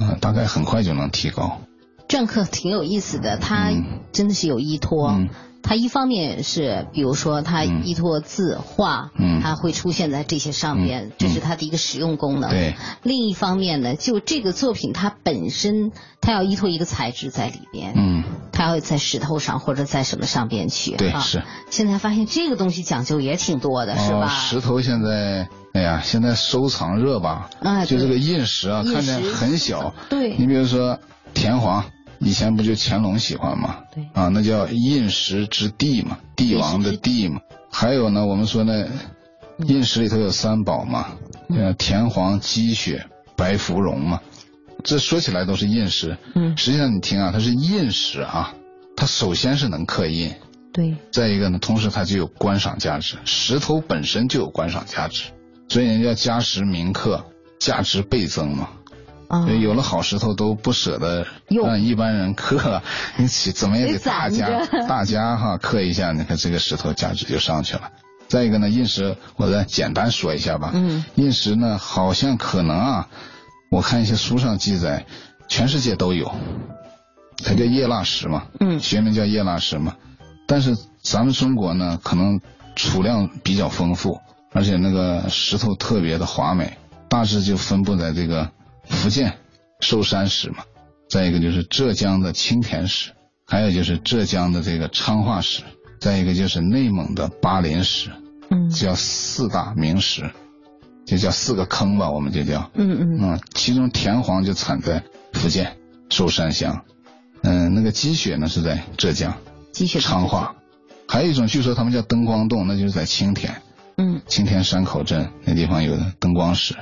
[0.00, 1.60] 嗯，大概很快就能提高。
[2.08, 3.70] 篆刻挺有意思的，它
[4.12, 5.20] 真的是有依托。
[5.64, 9.10] 它一方面是，比如说它依托字画，
[9.42, 12.50] 它会出现在这些上面，这是它的一个使用功能。
[12.50, 12.76] 对。
[13.02, 17.94] 另一方面呢，就这个作品它本身，它要依托一个材质在里边。
[17.96, 18.22] 嗯。
[18.52, 20.96] 它要在石头上或者在什么上边去。
[20.96, 21.42] 对，是。
[21.70, 24.28] 现在发现这个东西讲究也挺多的，是吧？
[24.28, 25.48] 石头现在。
[25.72, 27.50] 哎呀，现在收藏热吧，
[27.88, 29.92] 就这个印石啊，看着很小。
[30.08, 31.00] 对，你比如说
[31.34, 31.86] 田黄，
[32.24, 33.80] 以前不就乾隆喜欢吗？
[33.94, 37.40] 对，啊，那叫印石之地嘛，帝王的帝嘛。
[37.70, 38.86] 还有呢，我们说呢，
[39.58, 41.12] 印石里头有三宝嘛，
[41.50, 43.06] 呃，田黄、鸡血、
[43.36, 44.20] 白芙蓉嘛。
[44.82, 48.54] 这说起来都是印石，嗯，实际上你听啊，它是印石啊，
[48.96, 50.34] 它首先是能刻印，
[50.72, 50.96] 对。
[51.10, 55.24] 再一个呢，同时它就有观赏价值，石头本身就有观赏价值。
[55.68, 57.24] 所以人家加石铭刻，
[57.58, 58.68] 价值倍增嘛。
[59.28, 62.82] 啊，有了好石头都不舍得让一般人刻，
[63.16, 67.90] 你起怎么也得大家大家哈刻一下，你看这个石头价值就上去了。
[68.28, 70.70] 再一个呢，印石我再简单说一下吧。
[70.74, 71.04] 嗯。
[71.14, 73.08] 印石呢，好像可能啊，
[73.70, 75.06] 我看一些书上记载，
[75.48, 76.34] 全世界都有，
[77.44, 78.44] 它叫叶蜡石嘛。
[78.60, 78.80] 嗯。
[78.80, 79.96] 学名叫叶蜡石嘛，
[80.46, 82.40] 但是咱们中国呢，可能
[82.74, 84.20] 储量比较丰富。
[84.52, 88.50] 而且那个石头特别的华美，大致就分布在这个
[88.88, 89.38] 福建
[89.80, 90.64] 寿山石嘛，
[91.08, 93.12] 再一个就是浙江的青田石，
[93.46, 95.62] 还有就是浙江的这个昌化石，
[96.00, 98.10] 再一个就是内蒙的巴林石，
[98.50, 100.30] 嗯，叫四大名石，
[101.06, 105.76] 就叫四个坑吧，我们就叫，嗯嗯，嗯，其中田黄就产在福建
[106.10, 106.84] 寿山乡，
[107.42, 109.36] 嗯，那个积雪呢是在浙江，
[109.72, 110.56] 积雪昌化，
[111.08, 113.62] 还有一种据说他们叫灯光洞，那就是在青田。
[113.96, 116.74] 嗯，青田山口镇那地方有的灯光石，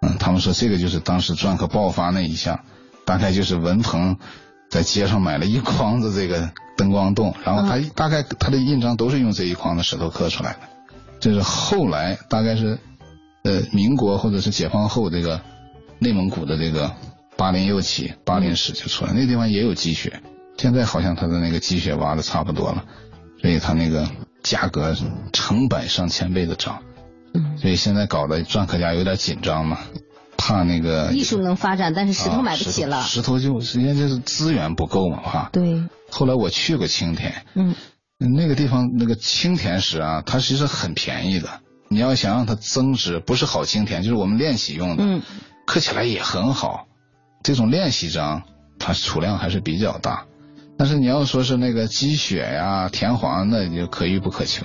[0.00, 2.64] 嗯，他们说这个就是当时篆刻爆发那一下，
[3.04, 4.18] 大概就是文鹏
[4.70, 10.58] 在街上买了一筐子这个灯光洞，然后他大概他的印章都是用这一筐子石头刻出来的，
[11.20, 12.78] 这是后来大概是
[13.42, 15.40] 呃民国或者是解放后这个
[15.98, 16.92] 内蒙古的这个
[17.36, 20.20] 巴林右旗巴林石就出来，那地方也有积雪，
[20.56, 22.84] 现在好像他的那个积雪挖的差不多了，
[23.40, 24.08] 所以他那个。
[24.42, 24.94] 价格
[25.32, 26.80] 成百上千倍的涨，
[27.36, 29.78] 嗯，所以现在搞得篆刻家有点紧张嘛，
[30.36, 35.50] 怕那个艺术能发展，但是石头买不起了，石头就实际上就是资源不够嘛，哈。
[35.52, 35.84] 对。
[36.10, 37.74] 后来我去过青田，嗯，
[38.18, 41.48] 那个地方那个青田石啊，它其实很便宜的。
[41.88, 45.22] 你要想让它增值，不是好青田，就是我们练习用的，嗯，
[45.66, 46.86] 刻起来也很好。
[47.42, 48.42] 这种练习章，
[48.78, 50.24] 它储量还是比较大。
[50.78, 54.64] 但是你要说是那个积雪呀、田黄，那就可遇不可求。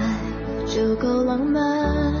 [0.73, 2.20] 就够浪漫。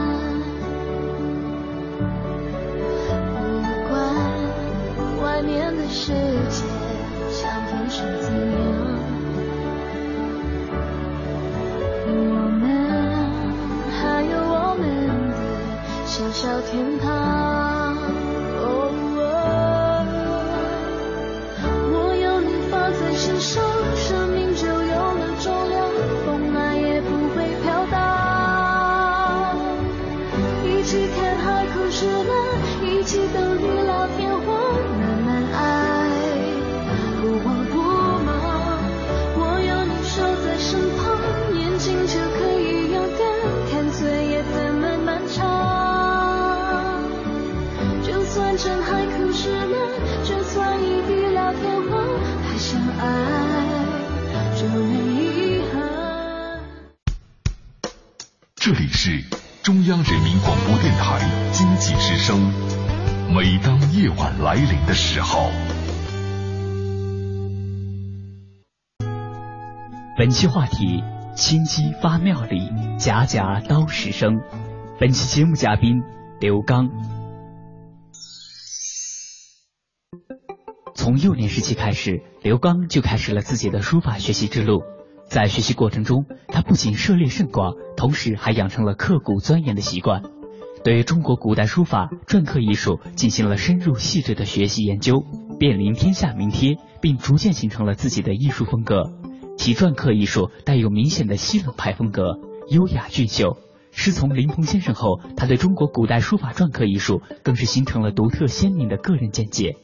[5.93, 6.13] 世
[6.49, 6.63] 界
[7.29, 8.57] 相逢是怎样？
[12.07, 12.13] 我
[12.61, 12.63] 们
[13.91, 14.81] 还有我们
[15.29, 15.33] 的
[16.05, 17.20] 小小天堂。
[58.73, 59.21] 这里是
[59.61, 61.19] 中央人民广播电台
[61.51, 62.39] 经济之声。
[63.35, 65.51] 每当夜晚来临的时候，
[70.17, 71.03] 本期话题：
[71.35, 74.39] 心机发妙里，家家刀石声。
[74.97, 76.01] 本期节目嘉宾
[76.39, 76.89] 刘刚。
[80.95, 84.81] 从幼年时期开始，刘刚就开始了自己的书法学习之路。
[85.31, 90.23] 在学习过程中，他不仅涉猎甚广，同时还养成了刻苦钻研的习惯，
[90.83, 95.23] 对中国古代书法、篆刻艺术进行了深入细致的学习研究，
[95.57, 99.09] 遍临天下名帖，并逐渐形成了自己的艺术风格。
[99.57, 102.37] 其篆刻艺术带有明显的西冷派风格，
[102.69, 103.55] 优雅俊秀。
[103.91, 109.77] 师从林鹏先生后，他对中国古代书法篆刻艺术更是形成了独特鲜明的个人见解。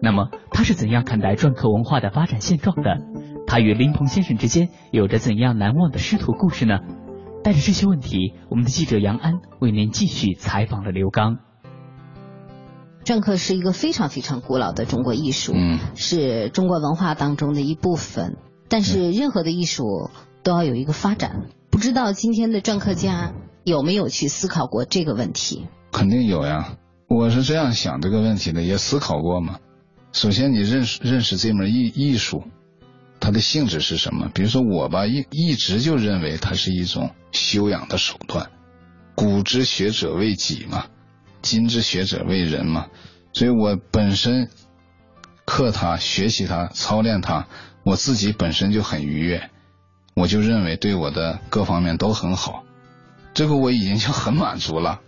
[0.00, 2.96] 那么，他是怎样看待篆刻文化的发展现状的？
[3.46, 6.80] 他与林鹏先生之间有着怎样难忘的师徒故事呢？
[7.44, 11.38] 带着这些问题，我们的记者杨安为您继续采访了刘刚。
[13.04, 18.36] 篆刻是一个非常非常古老的中国艺术，嗯，是中国文化当中的一部分。
[18.68, 20.10] 但是任何的艺术
[20.42, 23.32] 都要有一个发展，不知道今天的篆刻家
[23.62, 25.68] 有没有去思考过这个问题？
[25.92, 26.76] 肯定有呀，
[27.08, 29.60] 我是这样想这个问题的，也思考过嘛。
[30.10, 32.42] 首先，你认识认识这门艺艺术。
[33.26, 34.30] 它的性质是什么？
[34.32, 38.52] 比如说我吧，一一直就认为它是一种修养的手段。
[39.16, 40.86] 古之学者为己嘛，
[41.42, 42.86] 今之学者为人嘛。
[43.32, 44.48] 所以我本身
[45.44, 47.48] 刻它、学习它、操练它，
[47.84, 49.50] 我自己本身就很愉悦，
[50.14, 52.62] 我就认为对我的各方面都很好。
[53.34, 55.00] 这个我已经就很满足了。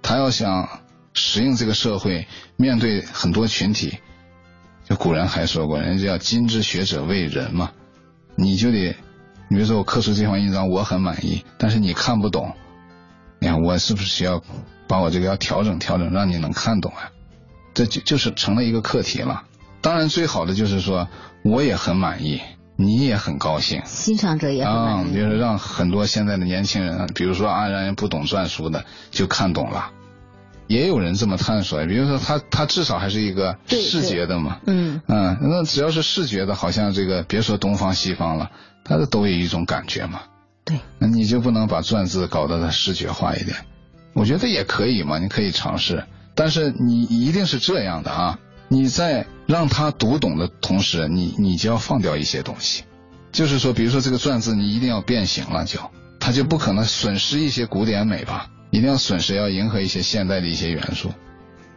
[0.00, 0.80] 他要想
[1.12, 3.98] 适应这个社会，面对很多群体。
[4.88, 7.72] 就古人还说过，人家叫“今之学者为人”嘛，
[8.36, 8.96] 你就得，
[9.48, 12.52] 你比如说我刻出这方印章，我很满意，但是你看不懂，
[13.40, 14.40] 你看我是不是需要
[14.86, 17.10] 把我这个要调整调整，让你能看懂啊？
[17.74, 19.42] 这就就是成了一个课题了。
[19.80, 21.08] 当然，最好的就是说
[21.42, 22.40] 我也很满意，
[22.76, 25.12] 你也很高兴，欣赏者也很满意。
[25.12, 29.90] 比如说让很多现在的年轻人，比如说啊，让人不懂篆书的就看懂了。
[30.66, 38.50] 也有人这么探索，比如说他他至少还是一个视觉的嘛，嗯嗯，那只要是视觉的，好像这个别说东方西方了，
[38.84, 40.22] 它都有一种感觉嘛。
[40.64, 43.56] 对，那你就不能把篆字搞得它视觉化一点？
[44.14, 52.82] 我觉得也可以嘛，你可以尝试，但是你一定是这样的啊，你在让他读懂的同时，你你就要放掉一些东西，
[53.30, 55.78] 就是说，比如说这个篆字你一定要变形了，就
[56.18, 58.48] 它就不可能损失一些古典美吧。
[58.70, 61.10] 一定要损失，要迎合一些现代的一些元素。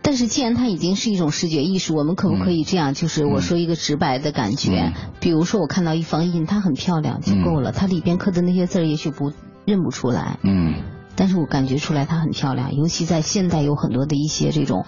[0.01, 2.93] 但是既然它已经是一种视觉艺术，我们可不可以这样？
[2.93, 9.33] 就是我说一个直白的感觉，比如说我看到一方印，它很漂亮就够了，它里边刻的那些字也许不
[9.65, 10.39] 认不出来。
[10.43, 10.75] 嗯。
[11.15, 14.85] 但是我感觉出来它很漂亮，尤其在现代有很多的一些这种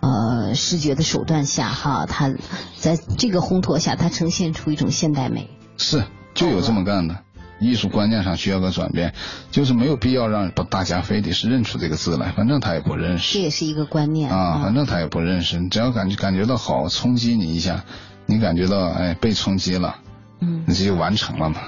[0.00, 2.34] 呃视觉的手段下，哈，它
[2.76, 5.48] 在这个烘托下，它呈现出一种现代美。
[5.76, 6.02] 是，
[6.34, 7.22] 就有这么干的。
[7.60, 9.14] 艺术观念上需要个转变，
[9.50, 13.34] 就是没有必要让大家非得是认出这个字来，反正他也不认识。
[13.34, 15.58] 这也是一个观念啊，反正他也不认识。
[15.58, 17.84] 你只要感觉感觉到好，冲击你一下，
[18.26, 19.96] 你感觉到哎被冲击了，
[20.40, 21.60] 嗯，你这就完成了嘛。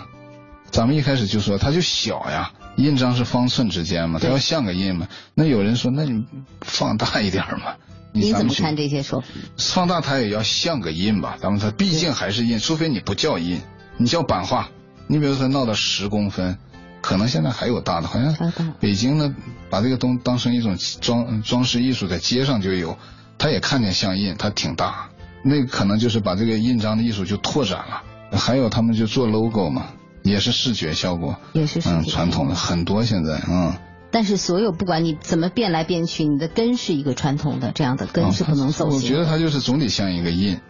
[0.70, 5.08] 咱们一开始就说它就小呀，印章是方寸之间嘛，它要像个印嘛。
[5.34, 6.24] 那有人说，那你
[6.60, 7.74] 放大一点嘛？
[8.12, 9.26] 你怎么看这些说法？
[9.56, 13.60] 放大它也要像个印吧，咱们它毕竟还是印，除非你不叫印，
[13.96, 14.68] 你叫版画。
[15.10, 16.56] 你比如说闹到十公分，
[17.00, 18.32] 可能现在还有大的，好像
[18.78, 19.34] 北京呢
[19.68, 22.96] 把这个东当成一种装装饰艺术，在街上就有，
[23.36, 25.10] 他也看见像印，它挺大，
[25.42, 28.38] 那可能就是把这个印章的艺术就拓展了。
[28.38, 29.86] 还有他们就做 logo 嘛，
[30.22, 33.74] 也是视觉效果，也是嗯传统的很多现在嗯。
[34.12, 38.86] 但是所有不管你怎么变来变去，你的根是一个传统的，这样的根是不能走。
[38.86, 40.60] 我觉得它就是总得像一个印。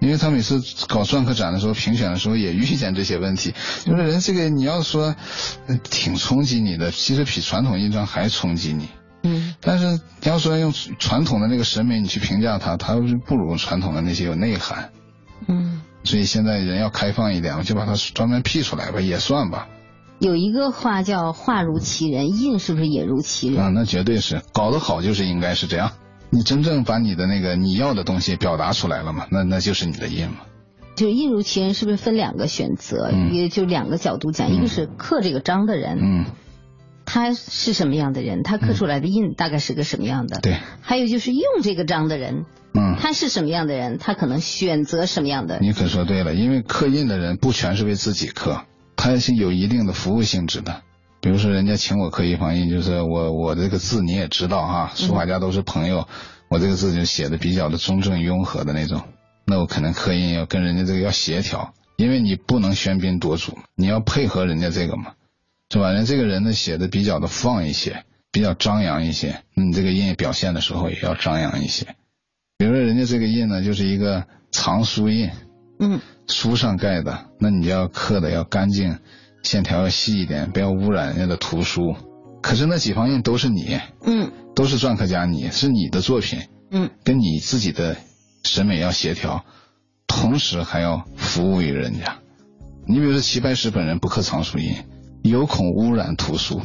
[0.00, 3.52] 因为他每次搞篆刻展的时候，评选的时候也遇见这些问题。
[3.84, 5.14] 就是人这个你要说，
[5.90, 8.88] 挺冲击你的，其实比传统印章还冲击你。
[9.22, 9.54] 嗯。
[9.60, 12.94] 但是你要说用传统的那个审美你去评价它，它
[13.26, 14.90] 不如传统的那些有内涵。
[15.48, 15.82] 嗯。
[16.04, 19.68] 所以现在人要开放一点，就把它专门辟出来吧，也算吧。
[20.20, 23.62] 有一个话叫“画如其人”，印是不是也如其人？
[23.62, 25.92] 啊，那绝对是，搞得好就是应该是这样。
[26.30, 29.26] 你真正把你的那个你要的东西表达出来了嘛？
[29.30, 30.40] 那那就是你的印嘛。
[30.94, 33.10] 就印如其人，是不是分两个选择？
[33.32, 36.24] 也就两个角度讲，一个是刻这个章的人，嗯，
[37.06, 38.42] 他是什么样的人？
[38.42, 40.40] 他刻出来的印大概是个什么样的？
[40.40, 40.56] 对。
[40.80, 43.98] 还有就是用这个章的人，嗯，他是什么样的人？
[43.98, 45.60] 他可能选择什么样的？
[45.60, 48.62] 你可说对了，因为刻印的人不全是为自己刻，
[48.96, 50.82] 他是有一定的服务性质的。
[51.20, 56.06] 比如说，人家请我刻一方印，就是我我这个字你也知道哈，书法家都是朋友，
[56.48, 59.02] 我这个字就写的比较的中正雍和的那种，
[59.44, 65.14] 那我可能刻印要跟人家这个要协调，因为你不能喧宾夺主，你要配合人家这个嘛，
[65.70, 65.90] 是吧？
[65.90, 71.96] 人这个人呢写的比较的放一些，比较张扬一些，你这个印表现的时候也要张扬一些。
[72.56, 75.30] 比如说人家这个印呢就是一个藏书印，
[75.80, 78.98] 嗯，书上盖的，那你就要刻的要干净。
[79.42, 81.94] 线条要细一点，不要污染人家的图书。
[82.40, 87.96] 可是那几方印都是你，嗯，都是篆刻家，你是你的作品，嗯，跟你自己的
[88.44, 89.44] 审美要协调，
[90.06, 92.18] 同时还要服务于人家。
[92.86, 94.76] 你比如说齐白石本人不刻藏书印，
[95.22, 96.60] 有恐污染图书，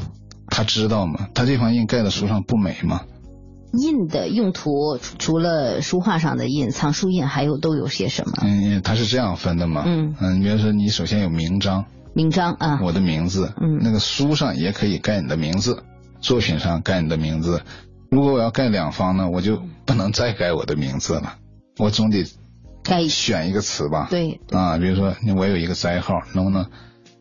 [0.47, 1.27] 他知道吗？
[1.33, 3.01] 他这方印盖在书上不美吗？
[3.73, 8.33] 印的用途除了书画上的印，藏书印还有都有些什么？
[8.43, 9.83] 嗯，他是这样分的嘛？
[9.87, 11.85] 嗯嗯，你比如说你首先有名章。
[12.13, 15.83] 名章啊，我的名字，嗯，那个书上也可以盖你的名字，
[16.21, 17.61] 作品上盖你的名字。
[18.11, 21.37] 如果我要盖两方呢，我就不能再盖我的名字了，
[21.79, 22.23] 我总得
[22.83, 24.07] 盖选一个词吧？
[24.11, 26.69] 对啊，比如说我有一个斋号，能不能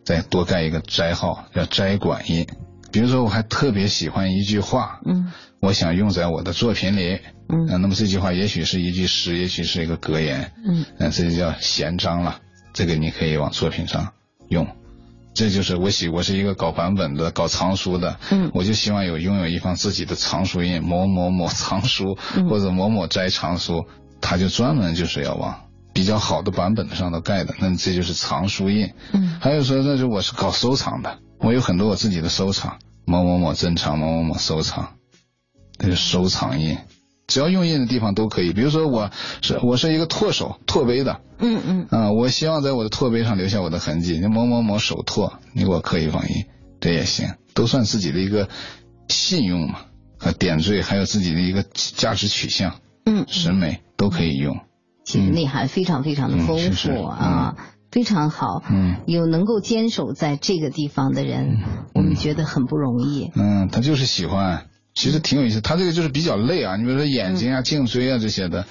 [0.05, 2.47] 再多盖一个斋号，叫斋馆印？
[2.91, 12.41] 比如说我还特别喜欢一句话，嗯，我想用在我的作品里，嗯，那么这句话也许是一句诗，也许是一个格言，嗯，那这就叫闲章了。
[12.75, 14.13] 这个你可以往作品上
[14.51, 14.67] 用。
[15.35, 22.19] 这就是我喜，我是一个搞版本的，搞藏书的，嗯，我就希望有拥有一方自己的藏书印，某某某藏书，
[22.51, 23.87] 或者某某斋藏书，
[24.21, 25.63] 他就专门就是要往
[25.95, 34.97] 比较好的版本上头盖的，那这就是藏书印，嗯，还有说那是我是搞收藏的，我有很多我自己的收藏，某某某珍藏，某某某收藏，
[35.79, 36.77] 那是收藏印。
[37.27, 44.19] 只要用印的地方都可以，比如说我是我是一个拓手拓碑的，嗯嗯，啊，我希望在我的拓碑上留下我的痕迹。
[44.19, 46.45] 你某某某手拓，你给我刻一方印，
[46.81, 48.49] 这也行，都算自己的一个
[49.09, 49.81] 信用嘛
[50.19, 52.75] 和点缀，还有自己的一个价值取向，
[53.07, 54.59] 嗯，审美都可以用。
[55.05, 57.57] 其实内涵非常非常的丰富啊，
[57.91, 58.63] 非常好。
[58.71, 61.59] 嗯，有能够坚守在这个地方的人，
[61.95, 63.31] 我们觉得很不容易。
[63.35, 64.67] 嗯，他就是喜欢。
[64.95, 68.67] 其实挺有意思，他这个就是比较累啊，你比如说眼睛啊、颈椎啊这些的，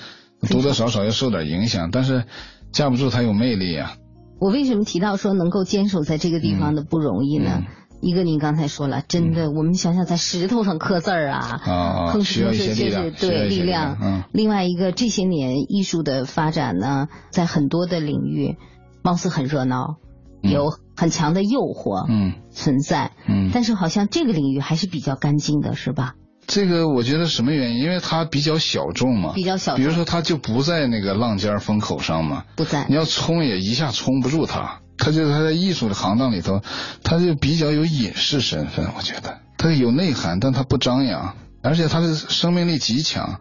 [0.49, 2.23] 多多少少要受点影响，但是
[2.71, 3.93] 架不住他有魅力啊。
[4.39, 7.63] 我为什么提到说能够坚守在这个地方的不容易呢？
[8.01, 13.97] 一个您刚才说了，真的，我们想想在石头上刻字儿啊，啊，需要一些力量，对力量。
[14.01, 14.23] 嗯。
[14.31, 18.57] 另外一个，这些年艺术的发展呢，在很多的领域，
[19.03, 19.97] 貌似很热闹。
[20.41, 26.13] 有很强的诱惑，嗯，存在，嗯，但是好像这个领域还是比较干净的，是吧？
[26.45, 27.79] 这个我觉得什么原因？
[27.79, 29.83] 因为它比较小众嘛，比较小众。
[29.83, 32.85] 比如说，它就不在那个浪尖风口上嘛，不在。
[32.87, 36.61] 你要冲也一下冲不住它，它就它在艺术的行当里头，
[37.01, 38.91] 它就比较有隐士身份。
[38.95, 41.33] 我觉得它有内涵，但它不张扬，
[41.63, 43.39] 而且它的生命力极强。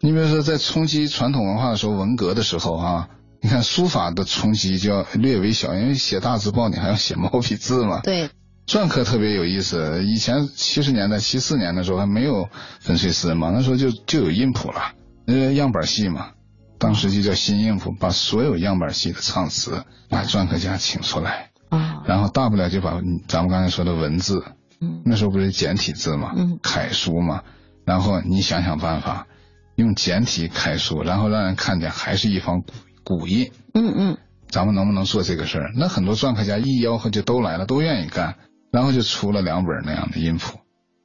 [0.00, 3.08] 你比如说，在冲击传统文化的时候，文革的时候啊。
[3.44, 8.00] 你看书法的冲击就要略微小，因为写大字报你还要写毛笔字嘛。
[8.00, 8.30] 对，
[8.66, 10.02] 篆刻特别有意思。
[10.02, 12.48] 以前七十年代、七四年的时候还没有
[12.80, 14.92] 粉碎丝嘛，那时候就就有印谱了，
[15.26, 16.30] 呃，样板戏嘛，
[16.78, 22.92] 当时就叫新印谱，把所有样板戏的唱词把篆刻家请出来，啊，然后大不了就把
[23.28, 24.42] 咱们刚才说的文字
[24.80, 27.42] 嗯，那时候不是简体字嘛，嗯，楷书嘛，
[27.84, 29.26] 然后你想想办法，
[29.74, 32.72] 用简体楷书，然后让人看见还是一方古
[33.04, 35.72] 古音，嗯嗯，咱们能不能做这个事儿？
[35.76, 38.36] 那很多篆刻家一吆喝就都来了，都愿意干，
[38.72, 40.58] 然后就出了两本那样的音谱。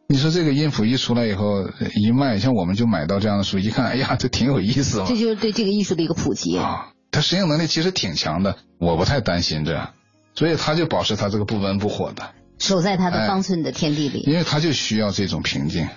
[0.08, 5.06] 你说这个音谱一出来以后一卖，像我们就买到这样的书，一看，哎呀，这挺有意思嘛。
[5.08, 6.93] 这就是对这个艺术的一个普及啊。
[7.12, 9.89] 他适应能力其实挺强的，我不太担心这，
[10.36, 14.24] 所以他就保持他这个不温不火的，守在他的方寸的天地里。
[14.26, 15.88] 因为他就需要这种平静，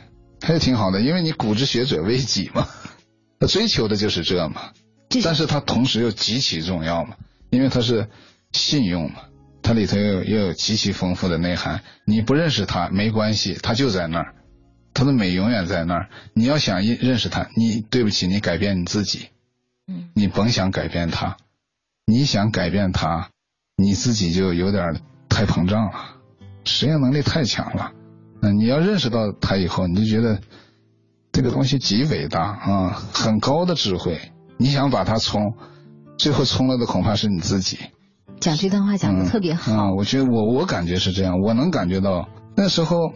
[0.41, 2.67] 他也挺好的，因为你古之学者为己嘛，
[3.39, 4.73] 他 追求的就是这嘛。
[5.23, 7.17] 但是它同时又极其重要嘛，
[7.51, 8.09] 因为它是
[8.53, 9.21] 信用嘛。
[9.65, 14.35] 它里头又又有极其丰富的内涵，你不认识它没关系，它就在那儿，
[14.93, 16.09] 它的美永远在那儿。
[16.35, 19.29] 你要想认认识它，你对不起，你改变你自己，
[19.87, 21.37] 嗯，你甭想改变它，
[22.07, 23.31] 你想改变它，
[23.77, 26.17] 你自己就有点太膨胀了，
[26.65, 27.93] 适应能力太强了。
[28.43, 30.41] 嗯，你要认识到它以后，你就觉得
[31.31, 34.21] 这个东西极伟大啊，很高的智慧。
[34.63, 35.55] 你想把它冲，
[36.17, 37.79] 最后冲了的恐怕是你自己。
[38.39, 42.29] 讲这段话讲的特别好，嗯，我觉得我我感觉是这样，我能感觉到。
[42.55, 43.13] 那时候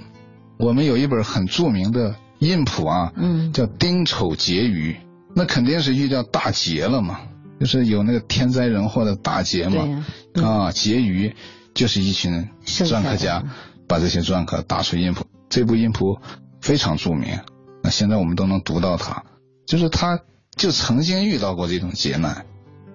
[0.59, 4.97] 我们有一本很著名的印谱啊，嗯，叫丁丑结余，
[5.37, 7.21] 那肯定是遇到大劫了嘛，
[7.61, 10.05] 就是有那个天灾人祸的大劫嘛，
[10.43, 11.33] 啊，结余
[11.75, 13.45] 就是一群篆刻家
[13.87, 16.19] 把这些篆刻打出印谱，这部印谱
[16.61, 17.39] 非常著名，
[17.85, 19.23] 那现在我们都能读到它，
[19.67, 20.21] 就是他
[20.57, 22.47] 就曾经遇到过这种劫难，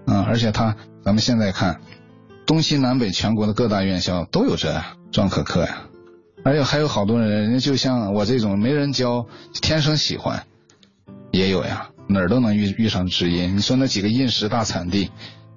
[0.06, 1.80] 啊，而且他咱们现在看。
[2.44, 4.84] 东西南北全国的各大院校都有这
[5.14, 5.84] 篆刻课呀，
[6.44, 9.26] 而且还有好多人，人家就像我这种没人教，
[9.62, 10.44] 天生喜欢，
[11.32, 13.56] 也有呀，哪儿都能遇遇上知音。
[13.56, 15.12] 你说那几个印石大产地，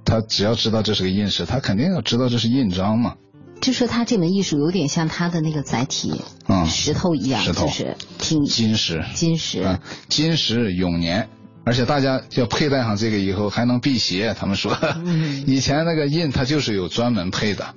[0.05, 3.17] 他只要知道这是个印石，他肯定要知道这是印章嘛。
[3.61, 11.29] 就说他这门艺术有点像他的那个载体，嗯，石头一样，石头就是挺金石，金石，金石永年。
[11.65, 14.77] 而且大家要佩戴上这个以后还能辟邪，他们说，
[15.47, 17.75] 以前那个印它就是有专门配的，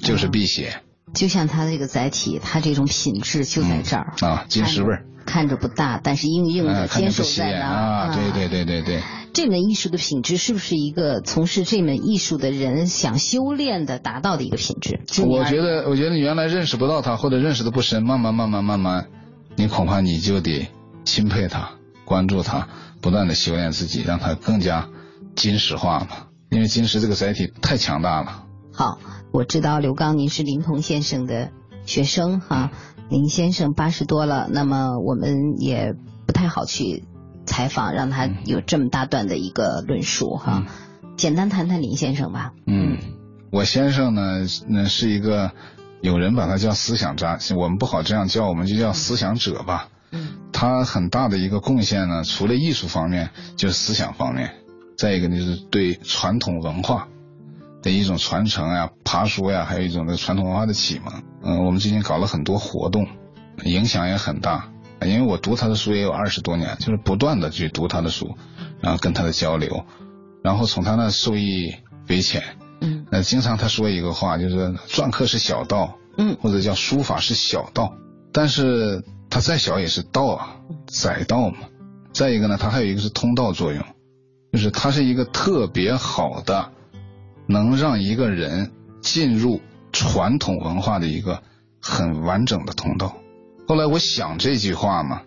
[0.00, 0.80] 就是辟邪。
[1.14, 8.14] 就像它这个载体，它这种品质就在这儿啊，金石味儿，看着不大，但是硬硬的，坚守在那啊。
[8.14, 9.02] 对对对对对。
[9.32, 15.00] 这门艺术的品质是不是一个从事这门艺术的人想修炼的达到的一个品质？
[15.24, 19.06] 我觉得，我觉得你原来认识不到它，或者认识的不深，慢慢慢慢慢慢，
[19.56, 20.68] 你恐怕你就得
[21.04, 21.70] 钦佩它，
[22.04, 22.68] 关注它。
[23.00, 24.88] 不断的修炼自己，让它更加
[25.34, 26.26] 金石化嘛。
[26.50, 28.44] 因为金石这个载体太强大了。
[28.72, 28.98] 好，
[29.32, 31.50] 我知道刘刚您是林鹏先生的
[31.84, 32.70] 学生哈，
[33.10, 35.94] 林先生八十多了，那么我们也
[36.26, 37.04] 不太好去
[37.44, 40.64] 采访，让他有这么大段的一个论述哈。
[41.16, 42.52] 简单谈谈林先生吧。
[42.66, 42.98] 嗯，
[43.50, 45.52] 我先生呢，那是一个
[46.00, 49.88] 有人把他叫思想家，我们不好这样叫，我们就叫思想者吧。
[50.10, 54.54] 嗯，他很大的一个贡献呢，除了艺术方面，就是思想方面。
[54.96, 57.06] 再一个就是对传统文化
[57.82, 61.22] 的一种传承呀、爬书呀，还有一种的传统文化的启蒙。
[61.44, 63.06] 嗯，我们最近搞了很多活动，
[63.62, 64.68] 影响也很大。
[65.02, 68.36] 因为我读他的书也有二十多年，就是不断的去读他的书，
[68.80, 69.84] 然后跟他的交流，
[70.42, 72.42] 然后从他那受益匪浅。
[72.80, 77.94] 嗯，那经常他说一个话，就是篆刻是小道，嗯，或者叫书法是小道，
[78.32, 79.04] 但是。
[79.30, 80.56] 它再小也是道啊，
[80.86, 81.58] 载道嘛。
[82.12, 83.84] 再一个呢，它还有一个是通道作用，
[84.52, 86.72] 就是它是一个特别好的，
[87.46, 89.60] 能让一个人进入
[89.92, 91.42] 传统文化的一个
[91.80, 93.16] 很完整的通道。
[93.66, 95.22] 后来我想这句话嘛。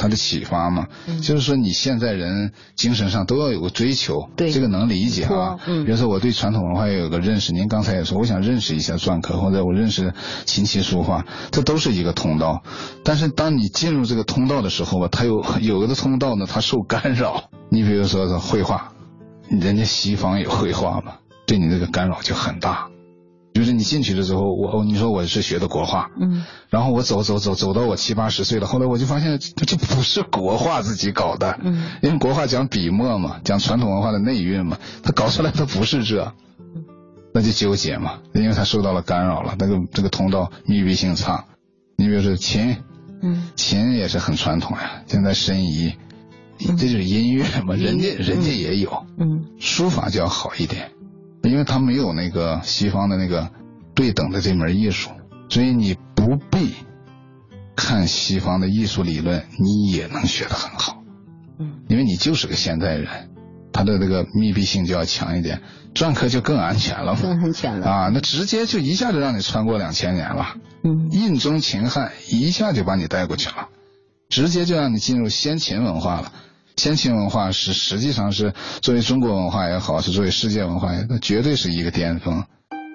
[0.00, 0.86] 他的启发嘛，
[1.22, 5.58] 就是说你现在人精神上都要有个追求，对这个能理解啊。
[5.66, 10.14] 比如说我对传统文化也有个认识，您刚才也说，我想认识一下篆刻，或者我认识
[10.46, 12.62] 琴棋书画，这都是一个通道。
[13.04, 17.50] 但是当你进入这个通道的时候吧，它有有的通道呢，它受干扰。
[17.68, 18.92] 你比如说绘画，
[19.48, 21.14] 人家西方有绘画嘛，
[21.46, 22.89] 对你这个干扰就很大。
[23.52, 36.32] 就是你进去的时候，我你说我是学的国画，嗯，然后我走走走走到我七八十岁了，后来我就发现这不是国画自己搞的，嗯，因为国画讲笔墨嘛，讲传统文化的内蕴嘛，他搞出来的不是这，
[37.34, 41.44] 那就纠结嘛，因为他受到了干扰了，那个这个通道密闭性差。
[41.96, 42.76] 你比如说琴，
[43.20, 45.94] 嗯，琴也是很传统呀，现在申遗，
[46.58, 50.92] 这就是音乐嘛，人家人家也有，嗯，书法就要好一点。
[51.50, 53.50] 因为他没有那个西方的那个
[53.94, 55.10] 对等的这门艺术，
[55.48, 56.74] 所以你不必
[57.74, 61.02] 看西方的艺术理论，你也能学得很好。
[61.58, 63.30] 嗯，因为你就是个现代人，
[63.72, 65.60] 他的这个密闭性就要强一点，
[65.92, 68.10] 篆刻就更安全了，更安全了啊！
[68.14, 73.68] 那直接就一下就让你穿过两千年了，嗯，印中秦汉一下就把你带过去了，
[74.28, 76.32] 直接就让你进入先秦文化了。
[76.80, 82.42] 先秦文化是实际上是作为中国文化也好，是作为世界文化也，那绝对是一个巅峰，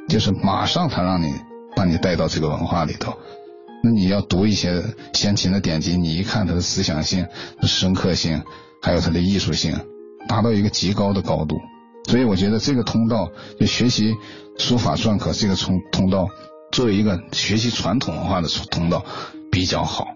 [0.10, 1.32] 就是马上他让你
[1.76, 3.16] 把你带到这个文化里头。
[3.84, 4.84] 那你要读一些
[5.14, 7.28] 先秦的典籍，你一看它的思想性、
[7.62, 8.42] 深刻性，
[8.82, 9.80] 还有它的艺术性，
[10.28, 11.56] 达到一个极高的高度。
[12.10, 13.30] 所以我觉得这个通道，
[13.60, 14.16] 就学习
[14.58, 16.28] 书法篆刻这个通通道，
[16.72, 19.06] 作为一个学习传统文化的通道，
[19.52, 20.08] 比较好，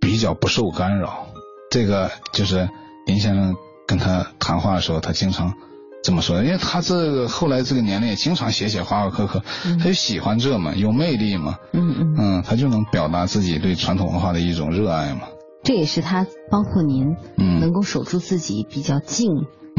[0.00, 1.26] 比较不受干扰。
[1.72, 2.68] 这个就是
[3.06, 3.54] 林先生
[3.86, 5.54] 跟他谈话的时候，他经常。
[6.02, 9.42] 这么说，因为他这个后来这个年龄也经常写写画画刻刻，
[9.80, 15.22] 他就喜欢这嘛，有魅力嘛，嗯嗯，嗯，他就能表达自己对传统文化的一种热爱嘛。
[15.64, 19.32] 这也是他包括您，嗯，能够守住自己比较静，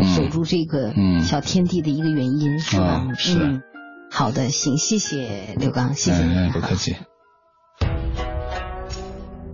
[0.04, 3.08] 守住这个小天地的一个原因，是吧？
[3.16, 3.62] 是。
[4.12, 6.98] 好的，行，谢谢刘刚，谢谢您，不客气。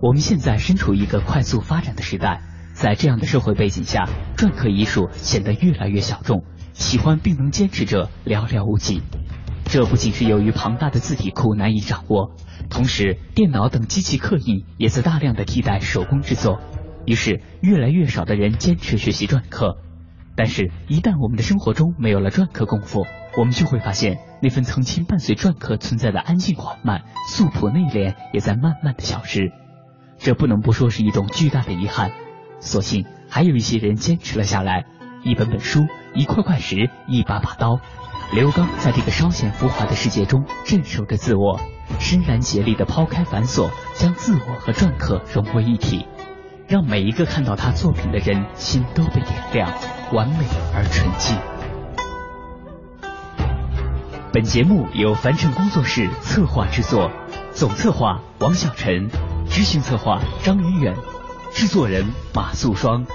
[0.00, 2.42] 我们现在身处一个快速发展的时代，
[2.74, 4.06] 在这样的社会背景下，
[4.36, 6.44] 篆刻艺术显得越来越小众。
[6.74, 9.00] 喜欢并能坚持者寥寥无几，
[9.64, 12.32] 这不仅是由于庞大的字体库难以掌握，
[12.68, 16.58] 同时电脑等机器刻印也在大量的替代手工制作，
[17.06, 19.78] 于是越来越少的人坚持学习篆刻。
[20.34, 23.06] 但是，一旦我们的生活中没有了篆刻功夫，
[23.38, 29.52] 我们就会发现那份曾经伴随篆刻存在的安静缓慢、素朴内敛也在慢慢的消失，
[30.18, 32.10] 这不能不说是一种巨大的遗憾。
[32.64, 34.86] 所幸还有一些人坚持了下来。
[35.22, 37.78] 一本本书，一块块石，一把把刀。
[38.32, 41.60] 刘刚在这个稍显浮华的世界中镇守着自我，
[41.98, 46.06] 深然竭力地抛开繁琐，将自我和篆刻融为一体，
[46.68, 49.72] 让每一个看到他作品的人心都被点亮，
[50.12, 50.44] 完美
[50.74, 51.36] 而纯净。
[54.32, 57.10] 本节目由凡尘工作室策划制作，
[57.52, 59.08] 总策划王小晨，
[59.48, 60.94] 执行策划张云远，
[61.54, 63.06] 制作人马素双。